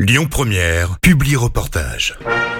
Lyon 0.00 0.26
Première, 0.30 1.00
publie 1.00 1.34
reportage. 1.34 2.16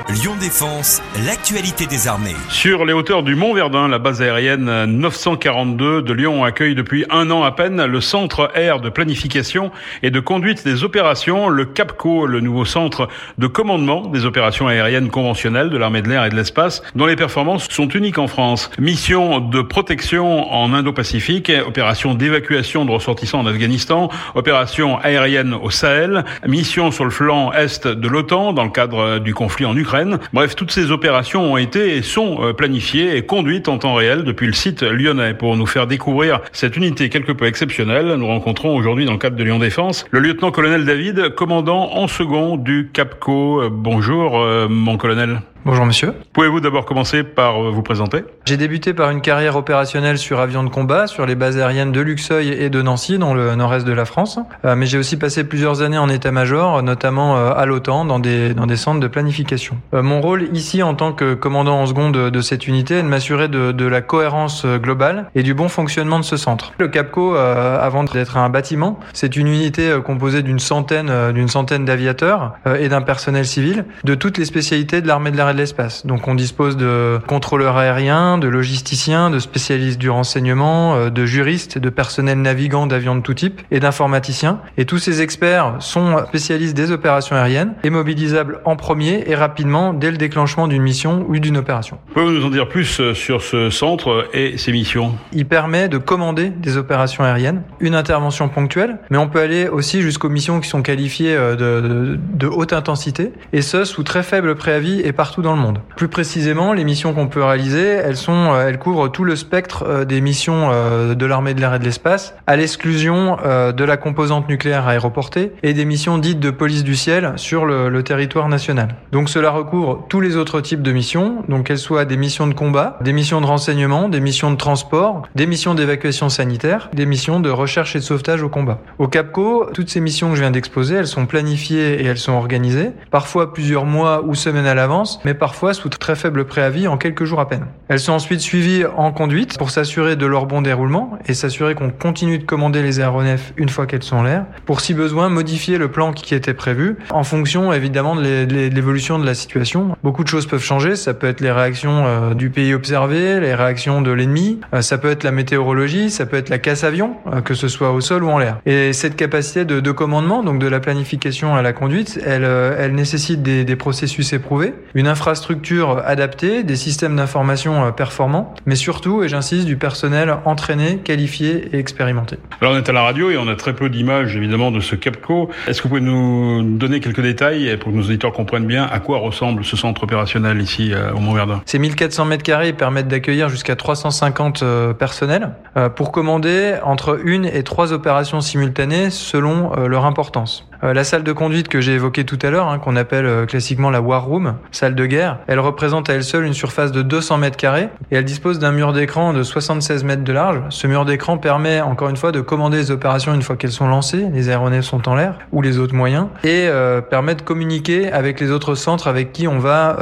Lyon 0.08 0.32
Défense, 0.40 1.00
l'actualité 1.24 1.86
des 1.86 2.08
armées. 2.08 2.34
Sur 2.48 2.84
les 2.84 2.92
hauteurs 2.92 3.22
du 3.22 3.36
Mont 3.36 3.54
Verdun, 3.54 3.86
la 3.86 4.00
base 4.00 4.20
aérienne 4.20 4.86
942 4.86 6.02
de 6.02 6.12
Lyon 6.12 6.42
accueille 6.42 6.74
depuis 6.74 7.04
un 7.10 7.30
an 7.30 7.44
à 7.44 7.52
peine 7.52 7.84
le 7.84 8.00
centre 8.00 8.50
air 8.56 8.80
de 8.80 8.88
planification 8.88 9.70
et 10.02 10.10
de 10.10 10.18
conduite 10.18 10.64
des 10.64 10.82
opérations, 10.82 11.48
le 11.48 11.64
CAPCO, 11.64 12.26
le 12.26 12.40
nouveau 12.40 12.64
centre 12.64 13.06
de 13.36 13.46
commandement 13.46 14.06
des 14.06 14.24
opérations 14.24 14.66
aériennes 14.66 15.10
conventionnelles 15.10 15.70
de 15.70 15.76
l'armée 15.76 16.02
de 16.02 16.08
l'air 16.08 16.24
et 16.24 16.30
de 16.30 16.36
l'espace, 16.36 16.82
dont 16.96 17.06
les 17.06 17.14
performances 17.14 17.68
sont 17.70 17.88
uniques 17.88 18.18
en 18.18 18.26
France. 18.26 18.68
Mission 18.80 19.38
de 19.38 19.62
protection 19.62 20.52
en 20.52 20.72
Indo-Pacifique, 20.72 21.52
opération 21.64 22.14
d'évacuation 22.14 22.84
de 22.84 22.90
ressortissants 22.90 23.40
en 23.40 23.46
Afghanistan, 23.46 24.08
opération 24.34 24.98
aérienne 24.98 25.54
au 25.54 25.70
Sahel, 25.70 26.24
mission 26.44 26.90
sur 26.90 27.04
le 27.04 27.10
flanc 27.10 27.27
est 27.54 27.86
de 27.86 28.08
l'OTAN 28.08 28.52
dans 28.52 28.64
le 28.64 28.70
cadre 28.70 29.18
du 29.18 29.34
conflit 29.34 29.64
en 29.64 29.76
Ukraine 29.76 30.18
Bref, 30.32 30.54
toutes 30.54 30.70
ces 30.70 30.90
opérations 30.90 31.52
ont 31.52 31.56
été 31.56 31.96
et 31.96 32.02
sont 32.02 32.38
euh, 32.42 32.52
planifiées 32.52 33.16
et 33.16 33.22
conduites 33.22 33.68
en 33.68 33.78
temps 33.78 33.94
réel 33.94 34.24
depuis 34.24 34.46
le 34.46 34.52
site 34.52 34.82
lyonnais. 34.82 35.34
Pour 35.34 35.56
nous 35.56 35.66
faire 35.66 35.86
découvrir 35.86 36.40
cette 36.52 36.76
unité 36.76 37.08
quelque 37.08 37.32
peu 37.32 37.46
exceptionnelle, 37.46 38.14
nous 38.14 38.26
rencontrons 38.26 38.76
aujourd'hui 38.76 39.04
dans 39.04 39.12
le 39.12 39.18
cadre 39.18 39.36
de 39.36 39.44
Lyon 39.44 39.58
Défense 39.58 40.04
le 40.10 40.20
lieutenant-colonel 40.20 40.84
David, 40.84 41.34
commandant 41.34 41.92
en 41.92 42.08
second 42.08 42.56
du 42.56 42.90
CAPCO. 42.92 43.62
Euh, 43.62 43.68
bonjour, 43.70 44.40
euh, 44.40 44.68
mon 44.68 44.96
colonel. 44.96 45.40
Bonjour 45.68 45.84
monsieur. 45.84 46.14
Pouvez-vous 46.32 46.60
d'abord 46.60 46.86
commencer 46.86 47.22
par 47.22 47.60
vous 47.60 47.82
présenter? 47.82 48.24
J'ai 48.46 48.56
débuté 48.56 48.94
par 48.94 49.10
une 49.10 49.20
carrière 49.20 49.54
opérationnelle 49.54 50.16
sur 50.16 50.40
avions 50.40 50.64
de 50.64 50.70
combat, 50.70 51.06
sur 51.06 51.26
les 51.26 51.34
bases 51.34 51.58
aériennes 51.58 51.92
de 51.92 52.00
Luxeuil 52.00 52.48
et 52.48 52.70
de 52.70 52.80
Nancy, 52.80 53.18
dans 53.18 53.34
le 53.34 53.54
nord-est 53.54 53.86
de 53.86 53.92
la 53.92 54.06
France. 54.06 54.38
mais 54.64 54.86
j'ai 54.86 54.96
aussi 54.96 55.18
passé 55.18 55.44
plusieurs 55.44 55.82
années 55.82 55.98
en 55.98 56.08
état-major, 56.08 56.82
notamment 56.82 57.36
à 57.36 57.66
l'OTAN, 57.66 58.06
dans 58.06 58.18
des, 58.18 58.54
dans 58.54 58.64
des 58.64 58.78
centres 58.78 58.98
de 58.98 59.08
planification. 59.08 59.76
Euh, 59.92 60.02
mon 60.02 60.22
rôle 60.22 60.48
ici 60.54 60.82
en 60.82 60.94
tant 60.94 61.12
que 61.12 61.34
commandant 61.34 61.82
en 61.82 61.84
seconde 61.86 62.30
de, 62.30 62.40
cette 62.40 62.66
unité 62.66 62.94
est 62.94 63.02
de 63.02 63.08
m'assurer 63.08 63.48
de, 63.48 63.84
la 63.84 64.00
cohérence 64.00 64.64
euh, 64.64 64.78
globale 64.78 65.26
et 65.34 65.42
du 65.42 65.52
bon 65.52 65.68
fonctionnement 65.68 66.18
de 66.18 66.24
ce 66.24 66.38
centre. 66.38 66.72
Le 66.78 66.88
CAPCO, 66.88 67.36
euh, 67.36 67.78
avant 67.78 68.04
d'être 68.04 68.38
un 68.38 68.48
bâtiment, 68.48 68.98
c'est 69.12 69.36
une 69.36 69.48
unité 69.48 69.98
composée 70.02 70.40
d'une 70.40 70.60
centaine, 70.60 71.32
d'une 71.32 71.48
centaine 71.48 71.84
d'aviateurs 71.84 72.54
et 72.78 72.88
d'un 72.88 73.02
personnel 73.02 73.44
civil 73.44 73.84
de 74.04 74.14
toutes 74.14 74.38
les 74.38 74.46
spécialités 74.46 75.02
de 75.02 75.06
l'armée 75.06 75.30
de 75.30 75.36
l'air 75.36 75.57
de 75.58 75.62
l'espace. 75.62 76.06
Donc 76.06 76.28
on 76.28 76.34
dispose 76.34 76.76
de 76.76 77.18
contrôleurs 77.26 77.76
aériens, 77.76 78.38
de 78.38 78.48
logisticiens, 78.48 79.30
de 79.30 79.38
spécialistes 79.38 79.98
du 79.98 80.08
renseignement, 80.08 81.10
de 81.10 81.26
juristes, 81.26 81.78
de 81.78 81.90
personnel 81.90 82.40
navigant 82.40 82.86
d'avions 82.86 83.16
de 83.16 83.20
tout 83.20 83.34
type 83.34 83.60
et 83.70 83.80
d'informaticiens. 83.80 84.60
Et 84.76 84.84
tous 84.84 84.98
ces 84.98 85.20
experts 85.20 85.76
sont 85.80 86.24
spécialistes 86.26 86.76
des 86.76 86.92
opérations 86.92 87.36
aériennes 87.36 87.74
et 87.82 87.90
mobilisables 87.90 88.60
en 88.64 88.76
premier 88.76 89.24
et 89.26 89.34
rapidement 89.34 89.92
dès 89.92 90.10
le 90.10 90.16
déclenchement 90.16 90.68
d'une 90.68 90.82
mission 90.82 91.24
ou 91.28 91.38
d'une 91.38 91.56
opération. 91.56 91.98
Pouvez-vous 92.14 92.32
nous 92.32 92.46
en 92.46 92.50
dire 92.50 92.68
plus 92.68 93.00
euh, 93.00 93.14
sur 93.14 93.42
ce 93.42 93.70
centre 93.70 94.28
et 94.32 94.58
ses 94.58 94.72
missions? 94.72 95.14
Il 95.32 95.46
permet 95.46 95.88
de 95.88 95.98
commander 95.98 96.50
des 96.50 96.76
opérations 96.76 97.24
aériennes, 97.24 97.62
une 97.80 97.94
intervention 97.94 98.48
ponctuelle, 98.48 98.98
mais 99.10 99.18
on 99.18 99.28
peut 99.28 99.40
aller 99.40 99.68
aussi 99.68 100.00
jusqu'aux 100.02 100.28
missions 100.28 100.60
qui 100.60 100.68
sont 100.68 100.82
qualifiées 100.82 101.34
euh, 101.34 101.56
de, 101.56 102.18
de, 102.34 102.46
haute 102.46 102.72
intensité, 102.72 103.32
et 103.52 103.62
ce 103.62 103.84
sous 103.84 104.02
très 104.02 104.22
faible 104.22 104.54
préavis 104.54 105.00
et 105.00 105.12
partout 105.12 105.37
dans 105.42 105.54
le 105.54 105.60
monde. 105.60 105.80
Plus 105.96 106.08
précisément, 106.08 106.72
les 106.72 106.84
missions 106.84 107.12
qu'on 107.14 107.28
peut 107.28 107.42
réaliser, 107.42 107.86
elles 107.86 108.16
sont, 108.16 108.52
euh, 108.52 108.68
elles 108.68 108.78
couvrent 108.78 109.08
tout 109.08 109.24
le 109.24 109.36
spectre 109.36 110.04
des 110.04 110.20
missions 110.20 110.70
de 111.14 111.26
l'armée 111.26 111.54
de 111.54 111.60
l'air 111.60 111.74
et 111.74 111.78
de 111.78 111.84
l'espace, 111.84 112.34
à 112.46 112.56
l'exclusion 112.56 113.36
de 113.44 113.84
la 113.84 113.96
composante 113.96 114.48
nucléaire 114.48 114.86
aéroportée 114.86 115.52
et 115.62 115.72
des 115.72 115.84
missions 115.84 116.18
dites 116.18 116.40
de 116.40 116.50
police 116.50 116.84
du 116.84 116.96
ciel 116.96 117.32
sur 117.36 117.64
le, 117.64 117.88
le 117.88 118.02
territoire 118.02 118.48
national. 118.48 118.96
Donc 119.12 119.28
cela 119.28 119.50
recouvre 119.50 120.06
tous 120.08 120.20
les 120.20 120.36
autres 120.36 120.60
types 120.60 120.82
de 120.82 120.92
missions, 120.92 121.42
donc 121.48 121.66
qu'elles 121.66 121.78
soient 121.78 122.04
des 122.04 122.16
missions 122.16 122.46
de 122.46 122.54
combat, 122.54 122.98
des 123.02 123.12
missions 123.12 123.40
de 123.40 123.46
renseignement, 123.46 124.08
des 124.08 124.20
missions 124.20 124.50
de 124.50 124.56
transport, 124.56 125.22
des 125.34 125.46
missions 125.46 125.74
d'évacuation 125.74 126.28
sanitaire, 126.28 126.90
des 126.92 127.06
missions 127.06 127.40
de 127.40 127.50
recherche 127.50 127.96
et 127.96 127.98
de 127.98 128.04
sauvetage 128.04 128.42
au 128.42 128.48
combat. 128.48 128.78
Au 128.98 129.08
CAPCO, 129.08 129.70
toutes 129.74 129.90
ces 129.90 130.00
missions 130.00 130.30
que 130.30 130.36
je 130.36 130.40
viens 130.40 130.50
d'exposer, 130.50 130.96
elles 130.96 131.06
sont 131.06 131.26
planifiées 131.26 132.02
et 132.02 132.06
elles 132.06 132.18
sont 132.18 132.32
organisées, 132.32 132.90
parfois 133.10 133.52
plusieurs 133.52 133.84
mois 133.84 134.22
ou 134.24 134.34
semaines 134.34 134.66
à 134.66 134.74
l'avance, 134.74 135.20
mais 135.28 135.34
parfois 135.34 135.74
sous 135.74 135.90
très 135.90 136.16
faible 136.16 136.46
préavis 136.46 136.88
en 136.88 136.96
quelques 136.96 137.24
jours 137.24 137.40
à 137.40 137.48
peine. 137.50 137.66
Elles 137.88 138.00
sont 138.00 138.14
ensuite 138.14 138.40
suivies 138.40 138.86
en 138.96 139.12
conduite 139.12 139.58
pour 139.58 139.68
s'assurer 139.70 140.16
de 140.16 140.24
leur 140.24 140.46
bon 140.46 140.62
déroulement 140.62 141.18
et 141.26 141.34
s'assurer 141.34 141.74
qu'on 141.74 141.90
continue 141.90 142.38
de 142.38 142.44
commander 142.44 142.82
les 142.82 143.00
aéronefs 143.00 143.52
une 143.58 143.68
fois 143.68 143.84
qu'elles 143.84 144.02
sont 144.02 144.16
en 144.16 144.22
l'air, 144.22 144.46
pour 144.64 144.80
si 144.80 144.94
besoin 144.94 145.28
modifier 145.28 145.76
le 145.76 145.90
plan 145.90 146.12
qui 146.14 146.34
était 146.34 146.54
prévu 146.54 146.96
en 147.10 147.24
fonction 147.24 147.74
évidemment 147.74 148.16
de 148.16 148.46
l'évolution 148.70 149.18
de 149.18 149.26
la 149.26 149.34
situation 149.34 149.94
Beaucoup 150.02 150.24
de 150.24 150.28
choses 150.28 150.46
peuvent 150.46 150.62
changer. 150.62 150.96
Ça 150.96 151.12
peut 151.12 151.26
être 151.26 151.42
les 151.42 151.52
réactions 151.52 152.06
euh, 152.06 152.32
du 152.32 152.48
pays 152.48 152.72
observé, 152.72 153.38
les 153.40 153.54
réactions 153.54 154.00
de 154.00 154.10
l'ennemi. 154.10 154.60
Euh, 154.72 154.80
ça 154.80 154.96
peut 154.96 155.10
être 155.10 155.24
la 155.24 155.32
météorologie, 155.32 156.08
ça 156.08 156.24
peut 156.24 156.38
être 156.38 156.48
la 156.48 156.58
casse-avion, 156.58 157.16
euh, 157.32 157.42
que 157.42 157.52
ce 157.52 157.68
soit 157.68 157.92
au 157.92 158.00
sol 158.00 158.24
ou 158.24 158.30
en 158.30 158.38
l'air. 158.38 158.60
Et 158.64 158.94
cette 158.94 159.16
capacité 159.16 159.66
de, 159.66 159.80
de, 159.80 159.90
commandement, 159.90 160.42
donc 160.42 160.58
de 160.58 160.66
la 160.66 160.80
planification 160.80 161.54
à 161.54 161.60
la 161.60 161.74
conduite, 161.74 162.18
elle, 162.24 162.44
elle 162.44 162.94
nécessite 162.94 163.42
des, 163.42 163.64
des, 163.64 163.76
processus 163.76 164.32
éprouvés, 164.32 164.72
une 164.94 165.08
infrastructure 165.18 166.00
adaptée, 166.06 166.62
des 166.62 166.76
systèmes 166.76 167.16
d'information 167.16 167.90
performants, 167.90 168.54
mais 168.66 168.76
surtout, 168.76 169.24
et 169.24 169.28
j'insiste, 169.28 169.66
du 169.66 169.76
personnel 169.76 170.36
entraîné, 170.44 170.98
qualifié 170.98 171.70
et 171.72 171.78
expérimenté. 171.78 172.38
Alors 172.60 172.74
on 172.74 172.76
est 172.76 172.88
à 172.88 172.92
la 172.92 173.02
radio 173.02 173.28
et 173.30 173.36
on 173.36 173.48
a 173.48 173.56
très 173.56 173.74
peu 173.74 173.90
d'images 173.90 174.36
évidemment 174.36 174.70
de 174.70 174.78
ce 174.78 174.94
CAPCO. 174.94 175.50
Est-ce 175.66 175.82
que 175.82 175.88
vous 175.88 175.96
pouvez 175.96 176.00
nous 176.00 176.76
donner 176.78 177.00
quelques 177.00 177.20
détails 177.20 177.76
pour 177.78 177.90
que 177.90 177.96
nos 177.96 178.04
auditeurs 178.04 178.32
comprennent 178.32 178.66
bien 178.66 178.84
à 178.84 179.00
quoi 179.00 179.18
ressemble 179.18 179.64
ce 179.64 179.76
centre 179.76 180.04
opérationnel 180.04 180.60
ici 180.60 180.92
euh, 180.92 181.12
au 181.12 181.18
Mont-Verdun? 181.18 181.62
Ces 181.66 181.80
1400 181.80 182.24
mètres 182.26 182.44
carrés 182.44 182.72
permettent 182.72 183.08
d'accueillir 183.08 183.48
jusqu'à 183.48 183.74
350 183.74 184.62
euh, 184.62 184.92
personnels 184.94 185.50
euh, 185.76 185.88
pour 185.88 186.12
commander 186.12 186.76
entre 186.84 187.18
une 187.24 187.44
et 187.44 187.64
trois 187.64 187.92
opérations 187.92 188.40
simultanées 188.40 189.10
selon 189.10 189.74
leur 189.88 190.04
importance. 190.04 190.67
Euh, 190.84 190.94
la 190.94 191.02
salle 191.02 191.24
de 191.24 191.32
conduite 191.32 191.68
que 191.68 191.80
j'ai 191.80 191.94
évoquée 191.94 192.24
tout 192.24 192.38
à 192.42 192.50
l'heure, 192.50 192.68
hein, 192.68 192.78
qu'on 192.78 192.94
appelle 192.94 193.26
euh, 193.26 193.46
classiquement 193.46 193.90
la 193.90 194.00
War 194.00 194.24
Room, 194.24 194.54
salle 194.70 194.94
de 194.94 195.06
guerre, 195.06 195.38
elle 195.48 195.58
représente 195.58 196.08
à 196.08 196.14
elle 196.14 196.22
seule 196.22 196.44
une 196.44 196.54
surface 196.54 196.92
de 196.92 197.02
200 197.02 197.38
mètres 197.38 197.56
carrés 197.56 197.88
et 198.12 198.16
elle 198.16 198.24
dispose 198.24 198.60
d'un 198.60 198.70
mur 198.70 198.92
d'écran 198.92 199.32
de 199.32 199.42
76 199.42 200.04
mètres 200.04 200.22
de 200.22 200.32
large. 200.32 200.60
Ce 200.68 200.86
mur 200.86 201.04
d'écran 201.04 201.36
permet 201.36 201.80
encore 201.80 202.08
une 202.08 202.16
fois 202.16 202.30
de 202.30 202.40
commander 202.40 202.76
les 202.76 202.90
opérations 202.92 203.34
une 203.34 203.42
fois 203.42 203.56
qu'elles 203.56 203.72
sont 203.72 203.88
lancées, 203.88 204.26
les 204.32 204.50
aéronefs 204.50 204.84
sont 204.84 205.08
en 205.08 205.16
l'air 205.16 205.38
ou 205.50 205.62
les 205.62 205.78
autres 205.78 205.94
moyens, 205.94 206.28
et 206.44 206.66
euh, 206.68 207.00
permet 207.00 207.34
de 207.34 207.42
communiquer 207.42 208.12
avec 208.12 208.38
les 208.38 208.52
autres 208.52 208.76
centres 208.76 209.08
avec 209.08 209.32
qui 209.32 209.48
on 209.48 209.58
va 209.58 209.96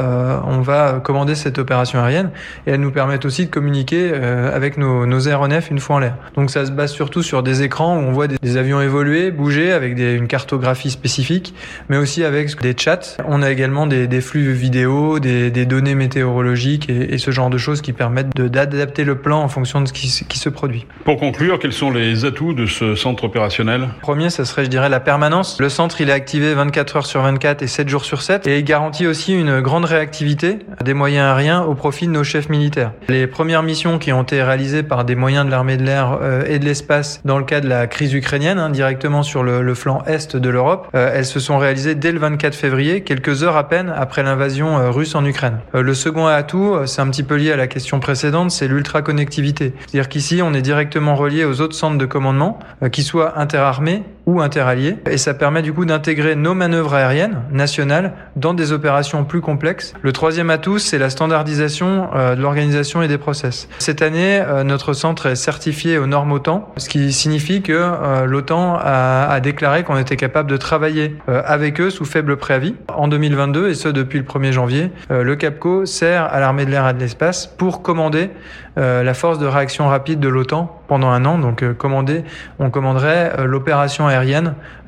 on 0.46 0.60
va 0.60 1.00
commander 1.02 1.34
cette 1.34 1.58
opération 1.58 2.00
aérienne. 2.00 2.30
Et 2.66 2.72
elles 2.72 2.80
nous 2.80 2.90
permettent 2.90 3.24
aussi 3.24 3.46
de 3.46 3.50
communiquer 3.50 4.12
avec 4.14 4.76
nos, 4.76 5.06
nos, 5.06 5.28
aéronefs 5.28 5.70
une 5.70 5.78
fois 5.78 5.96
en 5.96 5.98
l'air. 6.00 6.16
Donc 6.34 6.50
ça 6.50 6.66
se 6.66 6.70
base 6.70 6.92
surtout 6.92 7.22
sur 7.22 7.42
des 7.42 7.62
écrans 7.62 7.96
où 7.96 8.00
on 8.00 8.12
voit 8.12 8.26
des, 8.26 8.56
avions 8.56 8.80
évoluer, 8.80 9.30
bouger 9.30 9.72
avec 9.72 9.94
des, 9.94 10.14
une 10.14 10.28
cartographie 10.28 10.65
spécifiques, 10.74 11.54
mais 11.88 11.96
aussi 11.96 12.24
avec 12.24 12.60
des 12.60 12.74
chats. 12.76 13.16
On 13.26 13.42
a 13.42 13.50
également 13.50 13.86
des, 13.86 14.20
flux 14.20 14.52
vidéo, 14.52 15.18
des, 15.18 15.66
données 15.66 15.94
météorologiques 15.94 16.88
et, 16.88 17.18
ce 17.18 17.30
genre 17.30 17.50
de 17.50 17.58
choses 17.58 17.80
qui 17.80 17.92
permettent 17.92 18.36
d'adapter 18.36 19.04
le 19.04 19.16
plan 19.16 19.40
en 19.40 19.48
fonction 19.48 19.80
de 19.80 19.88
ce 19.88 19.92
qui, 19.92 20.38
se 20.38 20.48
produit. 20.48 20.86
Pour 21.04 21.18
conclure, 21.18 21.58
quels 21.58 21.72
sont 21.72 21.90
les 21.90 22.24
atouts 22.24 22.52
de 22.52 22.66
ce 22.66 22.94
centre 22.94 23.24
opérationnel? 23.24 23.88
Premier, 24.02 24.30
ça 24.30 24.44
serait, 24.44 24.64
je 24.64 24.70
dirais, 24.70 24.88
la 24.88 25.00
permanence. 25.00 25.58
Le 25.60 25.68
centre, 25.68 26.00
il 26.00 26.10
est 26.10 26.12
activé 26.12 26.54
24 26.54 26.96
heures 26.96 27.06
sur 27.06 27.22
24 27.22 27.62
et 27.62 27.66
7 27.66 27.88
jours 27.88 28.04
sur 28.04 28.22
7 28.22 28.46
et 28.46 28.58
il 28.58 28.64
garantit 28.64 29.06
aussi 29.06 29.34
une 29.34 29.60
grande 29.60 29.86
réactivité 29.86 30.58
des 30.84 30.94
moyens 30.94 31.26
aériens 31.26 31.62
au 31.62 31.74
profit 31.74 32.06
de 32.06 32.12
nos 32.12 32.24
chefs 32.24 32.48
militaires. 32.48 32.92
Les 33.08 33.26
premières 33.26 33.62
missions 33.62 33.98
qui 33.98 34.12
ont 34.12 34.22
été 34.22 34.42
réalisées 34.42 34.82
par 34.82 35.04
des 35.04 35.14
moyens 35.14 35.46
de 35.46 35.50
l'armée 35.50 35.76
de 35.76 35.84
l'air 35.84 36.18
euh, 36.20 36.44
et 36.46 36.58
de 36.58 36.64
l'espace 36.64 37.20
dans 37.24 37.38
le 37.38 37.44
cas 37.44 37.60
de 37.60 37.68
la 37.68 37.86
crise 37.86 38.12
ukrainienne, 38.12 38.58
hein, 38.58 38.70
directement 38.70 39.22
sur 39.22 39.42
le, 39.42 39.62
le 39.62 39.74
flanc 39.74 40.02
est 40.06 40.36
de 40.36 40.48
Euh, 40.56 41.10
elles 41.14 41.26
se 41.26 41.40
sont 41.40 41.58
réalisées 41.58 41.94
dès 41.94 42.12
le 42.12 42.18
24 42.18 42.54
février, 42.54 43.02
quelques 43.02 43.42
heures 43.42 43.56
à 43.56 43.68
peine 43.68 43.92
après 43.94 44.22
l'invasion 44.22 44.78
euh, 44.78 44.90
russe 44.90 45.14
en 45.14 45.24
Ukraine. 45.24 45.58
Euh, 45.74 45.82
le 45.82 45.94
second 45.94 46.26
atout, 46.26 46.76
c'est 46.86 47.00
un 47.00 47.08
petit 47.08 47.22
peu 47.22 47.36
lié 47.36 47.52
à 47.52 47.56
la 47.56 47.66
question 47.66 48.00
précédente, 48.00 48.50
c'est 48.50 48.68
l'ultra-connectivité. 48.68 49.74
C'est-à-dire 49.80 50.08
qu'ici, 50.08 50.40
on 50.42 50.54
est 50.54 50.62
directement 50.62 51.14
relié 51.14 51.44
aux 51.44 51.60
autres 51.60 51.76
centres 51.76 51.98
de 51.98 52.06
commandement, 52.06 52.58
qui 52.92 53.02
soient 53.02 53.38
interarmés 53.38 54.02
ou 54.26 54.40
interalliés, 54.40 54.98
et 55.10 55.16
ça 55.16 55.34
permet 55.34 55.62
du 55.62 55.72
coup 55.72 55.84
d'intégrer 55.84 56.36
nos 56.36 56.54
manœuvres 56.54 56.94
aériennes 56.94 57.42
nationales 57.50 58.12
dans 58.36 58.54
des 58.54 58.72
opérations 58.72 59.24
plus 59.24 59.40
complexes. 59.40 59.94
Le 60.02 60.12
troisième 60.12 60.50
atout, 60.50 60.78
c'est 60.78 60.98
la 60.98 61.10
standardisation 61.10 62.10
de 62.12 62.40
l'organisation 62.40 63.02
et 63.02 63.08
des 63.08 63.18
process. 63.18 63.68
Cette 63.78 64.02
année, 64.02 64.42
notre 64.64 64.92
centre 64.92 65.26
est 65.26 65.36
certifié 65.36 65.98
aux 65.98 66.06
normes 66.06 66.32
OTAN, 66.32 66.72
ce 66.76 66.88
qui 66.88 67.12
signifie 67.12 67.62
que 67.62 68.24
l'OTAN 68.26 68.78
a, 68.80 69.40
déclaré 69.40 69.82
qu'on 69.82 69.96
était 69.96 70.16
capable 70.16 70.26
capable 70.26 70.50
de 70.50 70.56
travailler 70.56 71.16
avec 71.28 71.80
eux 71.80 71.88
sous 71.88 72.04
faible 72.04 72.36
préavis. 72.36 72.74
En 72.92 73.06
2022, 73.06 73.68
et 73.68 73.74
ce 73.74 73.88
depuis 73.88 74.18
le 74.18 74.24
1er 74.24 74.50
janvier, 74.50 74.90
le 75.08 75.36
CAPCO 75.36 75.86
sert 75.86 76.24
à 76.24 76.40
l'armée 76.40 76.66
de 76.66 76.72
l'air 76.72 76.88
et 76.88 76.94
de 76.94 76.98
l'espace 76.98 77.46
pour 77.46 77.80
commander 77.80 78.30
la 78.74 79.14
force 79.14 79.38
de 79.38 79.46
réaction 79.46 79.86
rapide 79.88 80.18
de 80.18 80.28
l'OTAN 80.28 80.82
pendant 80.88 81.10
un 81.10 81.24
an. 81.24 81.38
Donc 81.38 81.64
commander, 81.74 82.24
on 82.58 82.70
commanderait 82.70 83.46
l'opération 83.46 84.08
aérienne 84.08 84.15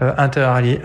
interalliée. 0.00 0.80